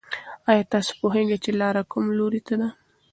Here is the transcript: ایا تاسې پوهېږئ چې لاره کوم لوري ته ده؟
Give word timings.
ایا 0.49 0.63
تاسې 0.71 0.91
پوهېږئ 1.01 1.37
چې 1.43 1.51
لاره 1.61 1.81
کوم 1.91 2.05
لوري 2.17 2.41
ته 2.47 2.53
ده؟ 2.61 2.69